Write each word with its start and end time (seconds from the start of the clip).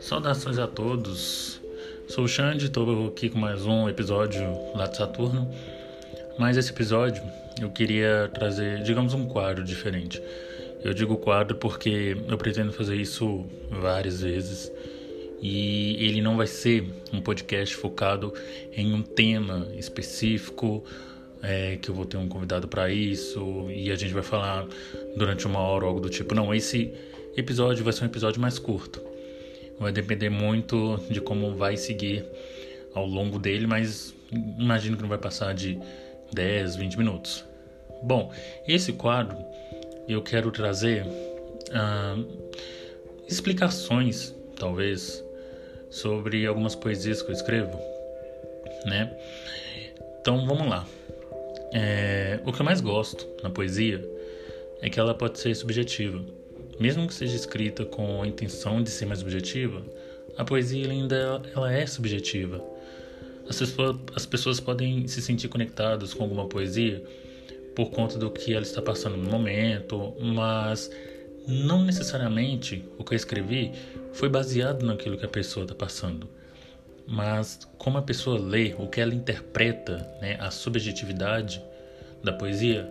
Saudações 0.00 0.58
a 0.58 0.66
todos. 0.66 1.60
Sou 2.08 2.24
o 2.24 2.28
Xande, 2.28 2.66
estou 2.66 3.08
aqui 3.08 3.28
com 3.28 3.38
mais 3.38 3.64
um 3.66 3.88
episódio 3.88 4.42
lá 4.74 4.86
de 4.86 4.96
Saturno. 4.96 5.48
Mas 6.38 6.56
esse 6.56 6.72
episódio 6.72 7.22
eu 7.60 7.70
queria 7.70 8.30
trazer, 8.34 8.82
digamos, 8.82 9.14
um 9.14 9.26
quadro 9.26 9.62
diferente. 9.62 10.20
Eu 10.82 10.92
digo 10.92 11.16
quadro 11.16 11.56
porque 11.56 12.16
eu 12.28 12.36
pretendo 12.36 12.72
fazer 12.72 12.96
isso 12.96 13.44
várias 13.70 14.22
vezes 14.22 14.72
e 15.42 15.96
ele 16.04 16.20
não 16.20 16.36
vai 16.36 16.46
ser 16.46 16.84
um 17.12 17.20
podcast 17.20 17.74
focado 17.74 18.32
em 18.72 18.92
um 18.92 19.02
tema 19.02 19.68
específico 19.76 20.84
é, 21.42 21.76
que 21.76 21.88
eu 21.88 21.94
vou 21.94 22.04
ter 22.04 22.16
um 22.16 22.28
convidado 22.28 22.68
para 22.68 22.90
isso 22.90 23.68
e 23.70 23.90
a 23.90 23.96
gente 23.96 24.12
vai 24.12 24.22
falar 24.22 24.66
durante 25.16 25.46
uma 25.46 25.60
hora 25.60 25.84
ou 25.84 25.88
algo 25.88 26.00
do 26.00 26.10
tipo. 26.10 26.34
Não, 26.34 26.54
esse 26.54 26.92
episódio 27.36 27.82
vai 27.84 27.92
ser 27.92 28.04
um 28.04 28.06
episódio 28.06 28.40
mais 28.40 28.58
curto. 28.58 29.00
Vai 29.78 29.92
depender 29.92 30.28
muito 30.28 31.00
de 31.10 31.20
como 31.20 31.54
vai 31.54 31.76
seguir 31.76 32.24
ao 32.94 33.06
longo 33.06 33.38
dele, 33.38 33.66
mas 33.66 34.14
imagino 34.32 34.96
que 34.96 35.02
não 35.02 35.08
vai 35.08 35.18
passar 35.18 35.54
de 35.54 35.78
10, 36.32 36.76
20 36.76 36.98
minutos. 36.98 37.44
Bom, 38.02 38.32
esse 38.66 38.92
quadro 38.92 39.36
eu 40.08 40.22
quero 40.22 40.50
trazer 40.50 41.04
ah, 41.72 42.16
explicações, 43.28 44.34
talvez, 44.58 45.24
sobre 45.88 46.46
algumas 46.46 46.74
poesias 46.74 47.22
que 47.22 47.30
eu 47.30 47.34
escrevo, 47.34 47.78
né? 48.84 49.10
Então 50.20 50.46
vamos 50.46 50.68
lá. 50.68 50.86
É, 51.72 52.40
o 52.44 52.52
que 52.52 52.60
eu 52.60 52.64
mais 52.64 52.80
gosto 52.80 53.26
na 53.42 53.50
poesia 53.50 54.04
é 54.80 54.90
que 54.90 54.98
ela 54.98 55.14
pode 55.14 55.38
ser 55.38 55.54
subjetiva. 55.54 56.20
Mesmo 56.78 57.06
que 57.06 57.14
seja 57.14 57.36
escrita 57.36 57.84
com 57.84 58.22
a 58.22 58.26
intenção 58.26 58.82
de 58.82 58.90
ser 58.90 59.06
mais 59.06 59.20
objetiva, 59.22 59.82
a 60.36 60.44
poesia 60.44 60.90
ainda 60.90 61.42
ela 61.54 61.72
é 61.72 61.86
subjetiva. 61.86 62.64
As 63.48 63.58
pessoas, 63.58 63.96
as 64.14 64.26
pessoas 64.26 64.60
podem 64.60 65.06
se 65.06 65.20
sentir 65.20 65.48
conectadas 65.48 66.14
com 66.14 66.22
alguma 66.22 66.46
poesia 66.46 67.02
por 67.74 67.90
conta 67.90 68.18
do 68.18 68.30
que 68.30 68.52
ela 68.54 68.62
está 68.62 68.80
passando 68.80 69.16
no 69.16 69.30
momento, 69.30 70.14
mas 70.20 70.90
não 71.46 71.84
necessariamente 71.84 72.84
o 72.98 73.04
que 73.04 73.14
eu 73.14 73.16
escrevi 73.16 73.72
foi 74.12 74.28
baseado 74.28 74.84
naquilo 74.84 75.16
que 75.16 75.24
a 75.24 75.28
pessoa 75.28 75.64
está 75.64 75.74
passando, 75.74 76.28
mas 77.10 77.68
como 77.76 77.98
a 77.98 78.02
pessoa 78.02 78.38
lê, 78.38 78.72
o 78.78 78.86
que 78.86 79.00
ela 79.00 79.12
interpreta, 79.12 79.96
né, 80.22 80.36
a 80.38 80.48
subjetividade 80.48 81.60
da 82.22 82.32
poesia, 82.32 82.88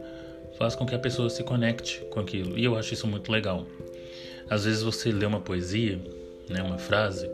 faz 0.58 0.76
com 0.76 0.86
que 0.86 0.94
a 0.94 1.00
pessoa 1.00 1.30
se 1.30 1.42
conecte 1.42 2.02
com 2.12 2.20
aquilo. 2.20 2.58
E 2.58 2.66
eu 2.66 2.76
acho 2.76 2.94
isso 2.94 3.08
muito 3.08 3.32
legal. 3.32 3.66
Às 4.50 4.66
vezes 4.66 4.84
você 4.84 5.10
lê 5.10 5.26
uma 5.26 5.40
poesia, 5.40 5.98
né, 6.50 6.62
uma 6.62 6.78
frase, 6.78 7.32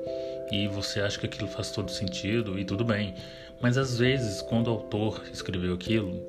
e 0.52 0.68
você 0.68 1.00
acha 1.00 1.18
que 1.20 1.26
aquilo 1.26 1.48
faz 1.48 1.72
todo 1.72 1.90
sentido 1.90 2.60
e 2.60 2.64
tudo 2.64 2.86
bem. 2.86 3.16
Mas 3.60 3.80
às 3.80 3.98
vezes, 3.98 4.44
quando 4.44 4.68
o 4.68 4.72
autor 4.72 5.24
escreveu 5.34 5.74
aquilo, 5.74 6.22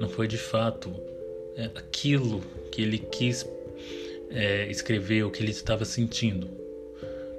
não 0.00 0.08
foi 0.08 0.26
de 0.26 0.38
fato 0.38 0.92
é, 1.56 1.66
aquilo 1.66 2.40
que 2.72 2.82
ele 2.82 2.98
quis 2.98 3.48
é, 4.28 4.66
escrever, 4.66 5.22
o 5.22 5.30
que 5.30 5.40
ele 5.40 5.52
estava 5.52 5.84
sentindo. 5.84 6.63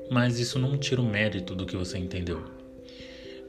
Mas 0.09 0.39
isso 0.39 0.59
não 0.59 0.77
tira 0.77 1.01
o 1.01 1.05
mérito 1.05 1.55
do 1.55 1.65
que 1.65 1.75
você 1.75 1.97
entendeu. 1.97 2.43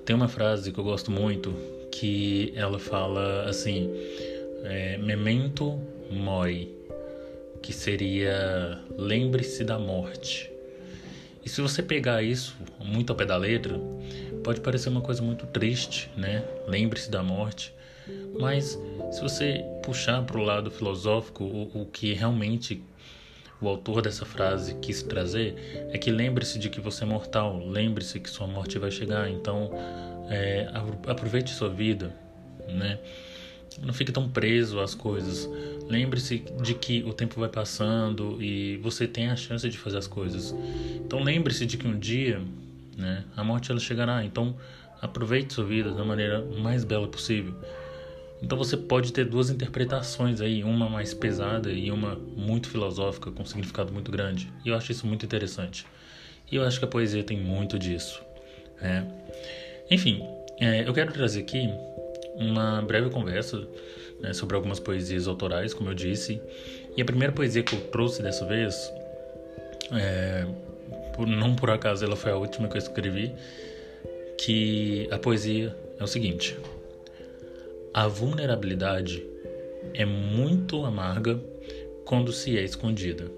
Tem 0.05 0.15
uma 0.15 0.29
frase 0.29 0.73
que 0.73 0.79
eu 0.79 0.85
gosto 0.85 1.11
muito 1.11 1.55
que 1.91 2.53
ela 2.55 2.79
fala 2.79 3.49
assim: 3.49 3.91
é, 4.65 4.97
Memento 4.99 5.81
mori, 6.11 6.73
que 7.63 7.73
seria 7.73 8.81
lembre-se 8.97 9.65
da 9.65 9.79
morte. 9.79 10.51
E 11.45 11.49
se 11.49 11.61
você 11.61 11.83
pegar 11.83 12.23
isso 12.23 12.57
muito 12.81 13.11
ao 13.11 13.17
pé 13.17 13.25
da 13.25 13.37
letra, 13.37 13.79
pode 14.43 14.61
parecer 14.61 14.89
uma 14.89 15.01
coisa 15.01 15.23
muito 15.23 15.47
triste, 15.47 16.11
né? 16.17 16.45
Lembre-se 16.67 17.11
da 17.11 17.23
morte. 17.23 17.73
Mas 18.39 18.79
se 19.13 19.21
você 19.21 19.65
puxar 19.83 20.23
para 20.25 20.39
o 20.39 20.43
lado 20.43 20.71
filosófico, 20.71 21.45
o, 21.45 21.83
o 21.83 21.87
que 21.87 22.13
realmente 22.13 22.83
o 23.61 23.69
autor 23.69 24.03
dessa 24.03 24.25
frase 24.25 24.75
quis 24.77 25.03
trazer 25.03 25.55
é 25.93 25.99
que 25.99 26.11
lembre-se 26.11 26.59
de 26.59 26.69
que 26.69 26.81
você 26.81 27.05
é 27.05 27.07
mortal, 27.07 27.59
lembre-se 27.67 28.21
que 28.21 28.29
sua 28.29 28.47
morte 28.47 28.79
vai 28.79 28.91
chegar, 28.91 29.31
então 29.31 29.71
é, 30.29 30.69
aproveite 31.07 31.51
sua 31.51 31.69
vida, 31.69 32.15
né? 32.69 32.99
Não 33.83 33.93
fique 33.93 34.11
tão 34.11 34.29
preso 34.29 34.81
às 34.81 34.95
coisas. 34.95 35.49
Lembre-se 35.89 36.39
de 36.63 36.75
que 36.75 37.03
o 37.05 37.13
tempo 37.13 37.39
vai 37.39 37.49
passando 37.49 38.43
e 38.43 38.79
você 38.79 39.07
tem 39.07 39.29
a 39.29 39.37
chance 39.37 39.69
de 39.69 39.77
fazer 39.77 39.99
as 39.99 40.07
coisas. 40.07 40.55
Então 40.95 41.23
lembre-se 41.23 41.67
de 41.67 41.77
que 41.77 41.87
um 41.87 41.99
dia, 41.99 42.41
né, 42.97 43.25
a 43.37 43.45
morte 43.45 43.71
ela 43.71 43.81
chegará. 43.81 44.25
Então 44.25 44.57
aproveite 45.01 45.53
sua 45.53 45.65
vida 45.65 45.93
da 45.93 46.05
maneira 46.05 46.43
mais 46.59 46.85
bela 46.85 47.07
possível. 47.07 47.55
Então 48.43 48.57
você 48.57 48.77
pode 48.77 49.13
ter 49.13 49.25
duas 49.25 49.51
interpretações 49.51 50.41
aí, 50.41 50.63
uma 50.63 50.89
mais 50.89 51.15
pesada 51.15 51.71
e 51.71 51.91
uma 51.91 52.15
muito 52.15 52.69
filosófica, 52.69 53.31
com 53.31 53.45
significado 53.45 53.93
muito 53.93 54.11
grande. 54.11 54.53
E 54.65 54.69
eu 54.69 54.77
acho 54.77 54.93
isso 54.93 55.07
muito 55.07 55.25
interessante. 55.25 55.87
E 56.51 56.57
eu 56.57 56.63
acho 56.63 56.79
que 56.79 56.85
a 56.85 56.89
poesia 56.89 57.25
tem 57.25 57.39
muito 57.39 57.79
disso. 57.79 58.23
Né? 58.81 59.07
Enfim, 59.91 60.23
é, 60.61 60.87
eu 60.87 60.93
quero 60.93 61.13
trazer 61.13 61.41
aqui 61.41 61.69
uma 62.37 62.83
breve 62.83 63.11
conversa 63.11 63.67
né, 64.21 64.33
sobre 64.33 64.55
algumas 64.55 64.79
poesias 64.79 65.27
autorais, 65.27 65.73
como 65.73 65.91
eu 65.91 65.95
disse. 65.95 66.41
E 66.97 67.03
a 67.03 67.05
primeira 67.05 67.33
poesia 67.33 67.63
que 67.63 67.75
eu 67.75 67.81
trouxe 67.89 68.23
dessa 68.23 68.47
vez, 68.47 68.93
é, 69.93 70.47
por, 71.15 71.27
não 71.27 71.55
por 71.55 71.71
acaso 71.71 72.05
ela 72.05 72.17
foi 72.17 72.33
a 72.33 72.37
última 72.37 72.69
que 72.69 72.75
eu 72.75 72.79
escrevi, 72.79 73.33
que 74.39 75.09
a 75.11 75.19
poesia 75.19 75.75
é 75.99 76.05
o 76.05 76.07
seguinte. 76.07 76.57
A 77.97 78.09
vulnerabilidade 78.09 79.27
é 79.95 80.05
muito 80.05 80.85
amarga 80.85 81.41
quando 82.05 82.31
se 82.31 82.59
é 82.59 82.63
escondida. 82.63 83.33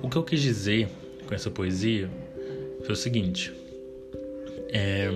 O 0.00 0.08
que 0.08 0.16
eu 0.16 0.22
quis 0.22 0.40
dizer 0.40 0.88
com 1.26 1.34
essa 1.34 1.50
poesia 1.50 2.08
foi 2.84 2.92
o 2.92 2.96
seguinte: 2.96 3.52
é, 4.68 5.08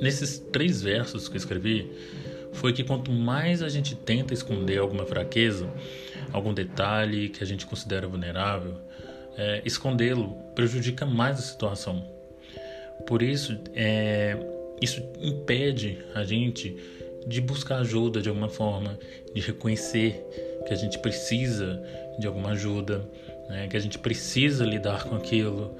nesses 0.00 0.38
três 0.38 0.80
versos 0.80 1.26
que 1.26 1.34
eu 1.34 1.38
escrevi, 1.38 1.90
foi 2.52 2.72
que 2.72 2.84
quanto 2.84 3.10
mais 3.10 3.64
a 3.64 3.68
gente 3.68 3.96
tenta 3.96 4.32
esconder 4.32 4.78
alguma 4.78 5.04
fraqueza, 5.04 5.68
algum 6.32 6.54
detalhe 6.54 7.30
que 7.30 7.42
a 7.42 7.46
gente 7.46 7.66
considera 7.66 8.06
vulnerável, 8.06 8.76
é, 9.36 9.60
escondê-lo 9.64 10.36
prejudica 10.54 11.04
mais 11.04 11.40
a 11.40 11.42
situação. 11.42 12.08
Por 13.08 13.22
isso, 13.22 13.58
é, 13.74 14.38
isso 14.80 15.02
impede 15.20 15.98
a 16.14 16.22
gente 16.22 16.93
de 17.26 17.40
buscar 17.40 17.78
ajuda 17.78 18.20
de 18.20 18.28
alguma 18.28 18.48
forma, 18.48 18.98
de 19.34 19.40
reconhecer 19.40 20.24
que 20.66 20.72
a 20.72 20.76
gente 20.76 20.98
precisa 20.98 21.82
de 22.18 22.26
alguma 22.26 22.50
ajuda, 22.50 23.08
né? 23.48 23.66
que 23.68 23.76
a 23.76 23.80
gente 23.80 23.98
precisa 23.98 24.64
lidar 24.64 25.04
com 25.04 25.16
aquilo. 25.16 25.74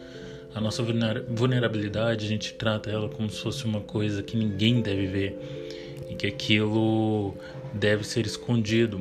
A 0.55 0.61
nossa 0.61 0.83
vulnerabilidade, 0.83 2.25
a 2.25 2.29
gente 2.29 2.55
trata 2.55 2.89
ela 2.91 3.09
como 3.09 3.29
se 3.29 3.41
fosse 3.41 3.65
uma 3.65 3.81
coisa 3.81 4.23
que 4.23 4.37
ninguém 4.37 4.81
deve 4.81 5.07
ver 5.07 5.39
e 6.09 6.15
que 6.15 6.27
aquilo 6.27 7.35
deve 7.73 8.05
ser 8.05 8.25
escondido. 8.25 9.01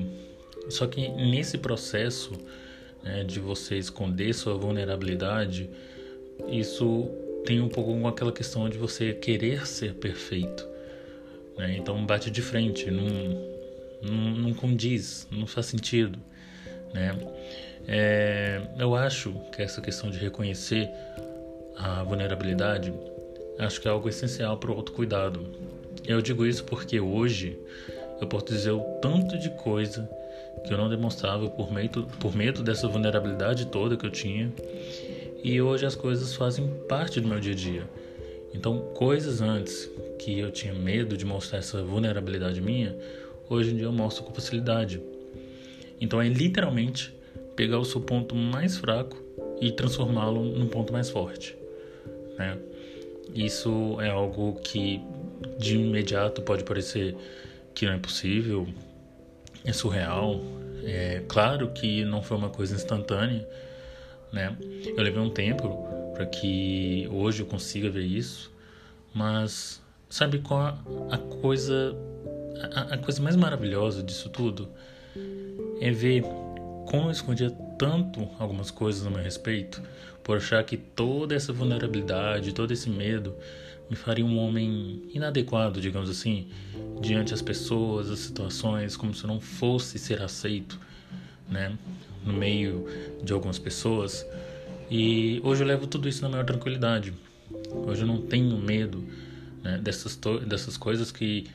Só 0.70 0.88
que 0.88 1.10
nesse 1.10 1.58
processo 1.58 2.32
né, 3.04 3.24
de 3.24 3.40
você 3.40 3.78
esconder 3.78 4.34
sua 4.34 4.56
vulnerabilidade, 4.56 5.70
isso 6.48 7.10
tem 7.46 7.62
um 7.62 7.70
pouco 7.70 7.92
com 7.92 8.08
aquela 8.08 8.32
questão 8.32 8.68
de 8.68 8.78
você 8.78 9.14
querer 9.14 9.68
ser 9.68 9.94
perfeito. 9.94 10.73
Né? 11.58 11.78
Então 11.78 12.04
bate 12.06 12.30
de 12.32 12.42
frente, 12.42 12.90
não, 12.90 13.08
não, 14.02 14.32
não 14.36 14.54
condiz, 14.54 15.28
não 15.32 15.46
faz 15.46 15.68
sentido. 15.68 16.20
Né? 16.94 17.16
É, 17.88 18.62
eu 18.80 18.96
acho 18.96 19.34
que 19.52 19.62
essa 19.62 19.82
questão 19.82 20.10
de 20.10 20.18
reconhecer 20.18 20.90
a 21.78 22.04
vulnerabilidade 22.04 22.94
acho 23.60 23.82
que 23.82 23.88
é 23.88 23.92
algo 23.92 24.08
essencial 24.10 24.58
para 24.58 24.72
o 24.72 24.76
autocuidado. 24.76 25.46
Eu 26.06 26.22
digo 26.22 26.46
isso 26.46 26.64
porque 26.64 27.00
hoje 27.00 27.58
eu 28.20 28.28
posso 28.28 28.46
dizer 28.46 28.72
o 28.72 28.82
tanto 29.02 29.38
de 29.38 29.50
coisa 29.50 30.10
que 30.66 30.74
eu 30.74 30.78
não 30.78 30.90
demonstrava 30.90 31.50
por 31.50 31.72
medo, 31.72 32.08
por 32.20 32.36
medo 32.36 32.64
dessa 32.64 32.88
vulnerabilidade 32.88 33.68
toda 33.68 33.98
que 33.98 34.06
eu 34.06 34.12
tinha. 34.12 34.52
E 35.44 35.62
hoje 35.62 35.86
as 35.86 35.96
coisas 35.96 36.34
fazem 36.36 36.68
parte 36.88 37.20
do 37.20 37.28
meu 37.28 37.40
dia 37.40 37.52
a 37.52 37.56
dia. 37.56 37.84
Então, 38.54 38.80
coisas 38.94 39.42
antes 39.42 39.90
que 40.24 40.40
eu 40.40 40.52
tinha 40.52 40.74
medo 40.74 41.18
de 41.18 41.26
mostrar 41.26 41.60
essa 41.60 41.84
vulnerabilidade 41.84 42.62
minha, 42.62 42.96
hoje 43.50 43.72
em 43.72 43.76
dia 43.76 43.86
eu 43.86 43.92
mostro 43.92 44.24
com 44.24 44.34
facilidade. 44.34 45.02
Então, 46.00 46.22
é 46.22 46.30
literalmente 46.30 47.14
pegar 47.58 47.78
o 47.78 47.84
seu 47.84 48.00
ponto 48.00 48.34
mais 48.34 48.78
fraco 48.78 49.22
e 49.60 49.72
transformá-lo 49.72 50.44
num 50.44 50.68
ponto 50.68 50.94
mais 50.94 51.10
forte. 51.10 51.58
Né? 52.38 52.58
Isso 53.36 53.98
é 54.00 54.10
algo 54.10 54.56
que 54.64 55.02
de 55.60 55.76
imediato 55.76 56.42
pode 56.42 56.64
parecer 56.64 57.16
que 57.74 57.86
não 57.86 57.94
é 57.94 58.00
possível, 58.00 58.66
é 59.66 59.74
surreal. 59.74 60.42
É 60.86 61.22
claro 61.28 61.72
que 61.72 62.06
não 62.06 62.22
foi 62.22 62.38
uma 62.38 62.50
coisa 62.50 62.76
instantânea, 62.76 63.48
né? 64.32 64.56
Eu 64.86 65.02
levei 65.02 65.22
um 65.22 65.30
tempo 65.30 65.88
para 66.14 66.26
que 66.26 67.08
hoje 67.12 67.42
eu 67.42 67.46
consiga 67.46 67.90
ver 67.90 68.04
isso, 68.04 68.52
mas 69.14 69.83
sabe 70.14 70.38
qual 70.38 70.78
a 71.10 71.18
coisa 71.18 71.98
a, 72.76 72.94
a 72.94 72.98
coisa 73.00 73.20
mais 73.20 73.36
maravilhosa 73.36 74.04
disso 74.04 74.30
tudo 74.30 74.70
é 75.82 75.90
ver 75.90 76.22
como 76.86 77.08
eu 77.08 77.12
escondia 77.12 77.50
tanto 77.80 78.30
algumas 78.38 78.70
coisas 78.70 79.08
a 79.08 79.10
meu 79.10 79.24
respeito 79.24 79.82
por 80.24 80.38
achar 80.38 80.64
que 80.66 80.78
toda 80.78 81.34
essa 81.34 81.52
vulnerabilidade, 81.52 82.54
todo 82.54 82.72
esse 82.72 82.92
medo 82.92 83.34
me 83.90 83.96
faria 83.96 84.24
um 84.24 84.38
homem 84.38 85.02
inadequado, 85.12 85.82
digamos 85.82 86.12
assim, 86.12 86.48
diante 87.02 87.32
das 87.32 87.42
pessoas, 87.42 88.10
das 88.10 88.20
situações, 88.20 88.96
como 88.96 89.16
se 89.16 89.24
eu 89.24 89.28
não 89.28 89.40
fosse 89.40 89.98
ser 89.98 90.22
aceito, 90.22 90.80
né, 91.50 91.76
no 92.24 92.34
meio 92.34 92.86
de 93.24 93.34
algumas 93.34 93.58
pessoas. 93.58 94.24
E 94.92 95.42
hoje 95.44 95.64
eu 95.64 95.68
levo 95.68 95.88
tudo 95.88 96.08
isso 96.08 96.22
na 96.22 96.30
maior 96.30 96.46
tranquilidade. 96.46 97.12
Hoje 97.88 98.04
eu 98.04 98.08
não 98.08 98.22
tenho 98.22 98.56
medo 98.58 99.04
né, 99.64 99.80
dessas, 99.82 100.20
dessas 100.46 100.78
coisas 100.78 101.12
que 101.12 101.48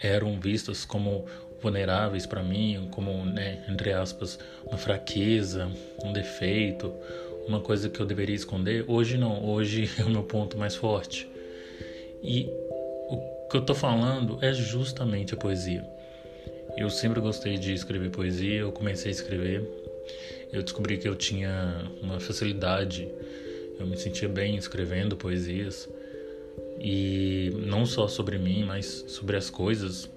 eram 0.00 0.38
vistas 0.40 0.84
como 0.84 1.26
vulneráveis 1.60 2.24
para 2.24 2.42
mim, 2.42 2.88
como, 2.90 3.24
né, 3.24 3.64
entre 3.68 3.92
aspas, 3.92 4.38
uma 4.66 4.78
fraqueza, 4.78 5.68
um 6.04 6.12
defeito, 6.12 6.94
uma 7.46 7.60
coisa 7.60 7.88
que 7.88 8.00
eu 8.00 8.06
deveria 8.06 8.36
esconder. 8.36 8.84
Hoje 8.86 9.18
não, 9.18 9.44
hoje 9.44 9.90
é 9.98 10.04
o 10.04 10.10
meu 10.10 10.22
ponto 10.22 10.56
mais 10.56 10.74
forte. 10.74 11.28
E 12.22 12.46
o 13.08 13.48
que 13.50 13.56
eu 13.56 13.62
tô 13.62 13.74
falando 13.74 14.38
é 14.40 14.52
justamente 14.52 15.34
a 15.34 15.36
poesia. 15.36 15.84
Eu 16.76 16.90
sempre 16.90 17.20
gostei 17.20 17.58
de 17.58 17.72
escrever 17.72 18.10
poesia, 18.10 18.60
eu 18.60 18.70
comecei 18.70 19.10
a 19.10 19.14
escrever. 19.14 19.66
Eu 20.52 20.62
descobri 20.62 20.96
que 20.96 21.08
eu 21.08 21.16
tinha 21.16 21.90
uma 22.00 22.20
facilidade, 22.20 23.08
eu 23.78 23.86
me 23.86 23.96
sentia 23.96 24.28
bem 24.28 24.56
escrevendo 24.56 25.16
poesias. 25.16 25.88
E 26.80 27.50
não 27.66 27.84
só 27.84 28.06
sobre 28.08 28.38
mim, 28.38 28.64
mas 28.64 29.04
sobre 29.08 29.36
as 29.36 29.50
coisas. 29.50 30.10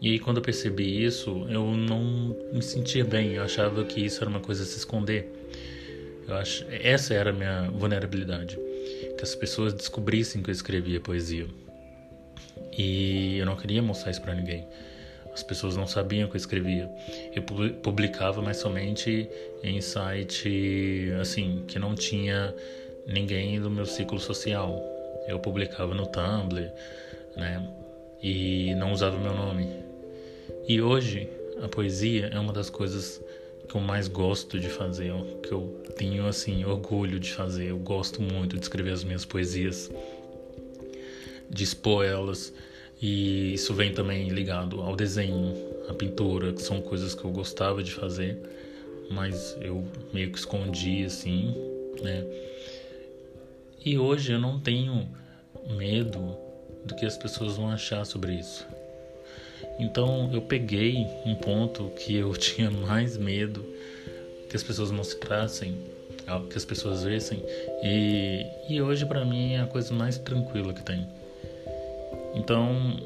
E 0.00 0.10
aí 0.12 0.18
quando 0.18 0.38
eu 0.38 0.42
percebi 0.42 1.04
isso, 1.04 1.46
eu 1.48 1.66
não 1.76 2.36
me 2.52 2.62
sentia 2.62 3.04
bem, 3.04 3.32
eu 3.32 3.42
achava 3.42 3.84
que 3.84 4.00
isso 4.00 4.20
era 4.20 4.30
uma 4.30 4.40
coisa 4.40 4.62
a 4.62 4.66
se 4.66 4.78
esconder. 4.78 5.32
Eu 6.26 6.34
acho, 6.36 6.64
essa 6.68 7.14
era 7.14 7.30
a 7.30 7.32
minha 7.32 7.70
vulnerabilidade 7.70 8.58
que 9.16 9.24
as 9.24 9.34
pessoas 9.34 9.74
descobrissem 9.74 10.42
que 10.42 10.50
eu 10.50 10.52
escrevia 10.52 11.00
poesia. 11.00 11.46
E 12.76 13.38
eu 13.38 13.46
não 13.46 13.56
queria 13.56 13.82
mostrar 13.82 14.12
isso 14.12 14.22
para 14.22 14.34
ninguém. 14.34 14.64
As 15.32 15.42
pessoas 15.42 15.76
não 15.76 15.86
sabiam 15.86 16.28
que 16.28 16.36
eu 16.36 16.38
escrevia. 16.38 16.88
Eu 17.34 17.42
publicava, 17.42 18.40
mas 18.40 18.58
somente 18.58 19.28
em 19.62 19.80
site 19.80 21.10
assim 21.20 21.64
que 21.66 21.78
não 21.78 21.94
tinha 21.94 22.54
ninguém 23.06 23.60
do 23.60 23.70
meu 23.70 23.86
ciclo 23.86 24.20
social. 24.20 24.80
Eu 25.28 25.38
publicava 25.38 25.94
no 25.94 26.06
Tumblr, 26.06 26.72
né? 27.36 27.62
E 28.22 28.74
não 28.76 28.92
usava 28.92 29.18
meu 29.18 29.34
nome. 29.34 29.68
E 30.66 30.80
hoje 30.80 31.28
a 31.62 31.68
poesia 31.68 32.30
é 32.32 32.38
uma 32.40 32.52
das 32.52 32.70
coisas 32.70 33.22
que 33.68 33.74
eu 33.74 33.80
mais 33.82 34.08
gosto 34.08 34.58
de 34.58 34.70
fazer, 34.70 35.12
que 35.42 35.52
eu 35.52 35.84
tenho 35.96 36.26
assim 36.26 36.64
orgulho 36.64 37.20
de 37.20 37.30
fazer. 37.30 37.66
Eu 37.66 37.78
gosto 37.78 38.22
muito 38.22 38.56
de 38.56 38.62
escrever 38.62 38.92
as 38.92 39.04
minhas 39.04 39.26
poesias, 39.26 39.90
de 41.50 41.62
expor 41.62 42.06
elas, 42.06 42.52
e 43.00 43.52
isso 43.52 43.74
vem 43.74 43.92
também 43.92 44.28
ligado 44.28 44.80
ao 44.80 44.96
desenho, 44.96 45.54
à 45.88 45.94
pintura, 45.94 46.54
que 46.54 46.62
são 46.62 46.80
coisas 46.80 47.14
que 47.14 47.22
eu 47.22 47.30
gostava 47.30 47.82
de 47.82 47.92
fazer, 47.92 48.38
mas 49.10 49.56
eu 49.60 49.84
meio 50.12 50.32
que 50.32 50.38
escondi 50.38 51.04
assim, 51.04 51.54
né? 52.02 52.24
E 53.84 53.98
hoje 53.98 54.32
eu 54.32 54.38
não 54.38 54.58
tenho 54.58 55.08
medo 55.76 56.36
do 56.84 56.94
que 56.94 57.06
as 57.06 57.16
pessoas 57.16 57.56
vão 57.56 57.70
achar 57.70 58.04
sobre 58.04 58.34
isso. 58.34 58.66
Então 59.78 60.30
eu 60.32 60.42
peguei 60.42 61.06
um 61.24 61.34
ponto 61.34 61.90
que 61.90 62.16
eu 62.16 62.32
tinha 62.36 62.70
mais 62.70 63.16
medo 63.16 63.64
que 64.48 64.56
as 64.56 64.62
pessoas 64.62 64.90
mostrassem, 64.90 65.76
que 66.50 66.56
as 66.56 66.64
pessoas 66.64 67.04
vissem, 67.04 67.42
e, 67.82 68.46
e 68.68 68.80
hoje 68.80 69.04
para 69.04 69.24
mim 69.24 69.52
é 69.52 69.60
a 69.60 69.66
coisa 69.66 69.92
mais 69.92 70.18
tranquila 70.18 70.72
que 70.72 70.82
tem. 70.82 71.06
Então, 72.34 72.98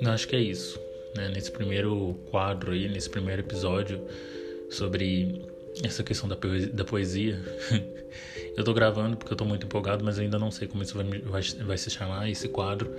eu 0.00 0.10
acho 0.10 0.26
que 0.26 0.36
é 0.36 0.40
isso. 0.40 0.80
Né? 1.16 1.28
Nesse 1.28 1.50
primeiro 1.50 2.18
quadro 2.30 2.72
aí, 2.72 2.88
nesse 2.88 3.10
primeiro 3.10 3.42
episódio 3.42 4.00
sobre 4.70 5.42
essa 5.82 6.02
questão 6.02 6.28
da, 6.28 6.36
da 6.72 6.84
poesia. 6.84 7.38
eu 8.56 8.64
tô 8.64 8.74
gravando 8.74 9.16
porque 9.16 9.32
eu 9.32 9.36
tô 9.36 9.44
muito 9.44 9.66
empolgado, 9.66 10.04
mas 10.04 10.18
ainda 10.18 10.38
não 10.38 10.50
sei 10.50 10.68
como 10.68 10.82
isso 10.82 10.96
vai, 10.96 11.04
vai, 11.20 11.42
vai 11.42 11.78
se 11.78 11.90
chamar, 11.90 12.28
esse 12.28 12.48
quadro 12.48 12.90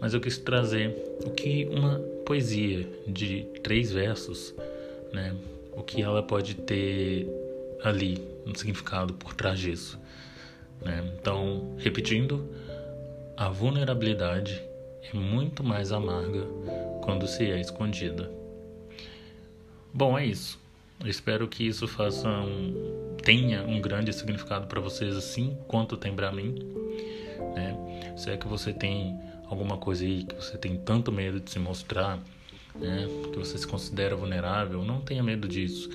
mas 0.00 0.14
eu 0.14 0.20
quis 0.20 0.38
trazer 0.38 0.94
o 1.24 1.30
que 1.30 1.66
uma 1.70 1.98
poesia 2.24 2.88
de 3.06 3.46
três 3.62 3.90
versos, 3.90 4.54
né, 5.12 5.34
o 5.72 5.82
que 5.82 6.02
ela 6.02 6.22
pode 6.22 6.54
ter 6.54 7.26
ali, 7.82 8.22
um 8.46 8.54
significado 8.54 9.14
por 9.14 9.34
trás 9.34 9.58
disso. 9.58 9.98
Né? 10.82 11.12
Então, 11.18 11.74
repetindo, 11.78 12.46
a 13.36 13.48
vulnerabilidade 13.48 14.62
é 15.02 15.16
muito 15.16 15.62
mais 15.62 15.92
amarga 15.92 16.42
quando 17.02 17.26
se 17.26 17.44
é 17.50 17.60
escondida. 17.60 18.30
Bom, 19.92 20.18
é 20.18 20.26
isso. 20.26 20.58
Eu 21.00 21.08
espero 21.08 21.48
que 21.48 21.66
isso 21.66 21.86
faça 21.86 22.28
um, 22.28 23.05
tenha 23.26 23.64
um 23.64 23.80
grande 23.80 24.12
significado 24.12 24.68
para 24.68 24.80
vocês 24.80 25.16
assim 25.16 25.58
quanto 25.66 25.96
tem 25.96 26.14
para 26.14 26.30
mim. 26.30 26.54
Né? 27.56 28.14
Se 28.16 28.30
é 28.30 28.36
que 28.36 28.46
você 28.46 28.72
tem 28.72 29.18
alguma 29.46 29.76
coisa 29.78 30.04
aí 30.04 30.22
que 30.22 30.36
você 30.36 30.56
tem 30.56 30.76
tanto 30.76 31.10
medo 31.10 31.40
de 31.40 31.50
se 31.50 31.58
mostrar, 31.58 32.20
né, 32.76 33.08
que 33.32 33.36
você 33.36 33.58
se 33.58 33.66
considera 33.66 34.14
vulnerável, 34.14 34.84
não 34.84 35.00
tenha 35.00 35.24
medo 35.24 35.48
disso. 35.48 35.90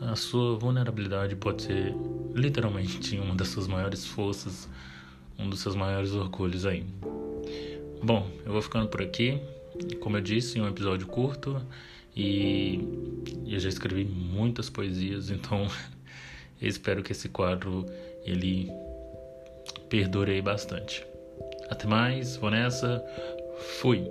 A 0.00 0.14
sua 0.14 0.56
vulnerabilidade 0.56 1.34
pode 1.34 1.62
ser 1.62 1.92
literalmente 2.32 3.18
uma 3.18 3.34
das 3.34 3.48
suas 3.48 3.66
maiores 3.66 4.06
forças, 4.06 4.68
um 5.36 5.50
dos 5.50 5.58
seus 5.58 5.74
maiores 5.74 6.12
orgulhos 6.12 6.64
aí. 6.64 6.86
Bom, 8.04 8.30
eu 8.46 8.52
vou 8.52 8.62
ficando 8.62 8.86
por 8.86 9.02
aqui. 9.02 9.40
Como 9.98 10.16
eu 10.16 10.20
disse, 10.20 10.60
um 10.60 10.68
episódio 10.68 11.08
curto 11.08 11.60
e 12.16 12.78
eu 13.48 13.58
já 13.58 13.68
escrevi 13.68 14.04
muitas 14.04 14.70
poesias, 14.70 15.28
então 15.34 15.66
espero 16.60 17.02
que 17.02 17.12
esse 17.12 17.28
quadro 17.28 17.86
ele 18.24 18.70
perdure 19.88 20.40
bastante. 20.42 21.06
Até 21.70 21.86
mais, 21.86 22.36
vou 22.36 22.50
nessa. 22.50 23.04
Fui. 23.80 24.04